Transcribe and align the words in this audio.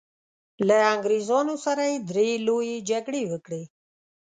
له 0.67 0.77
انګریزانو 0.93 1.55
سره 1.65 1.83
یې 1.91 1.97
درې 2.09 2.29
لويې 2.47 2.77
جګړې 2.89 3.23
وکړې. 3.31 3.63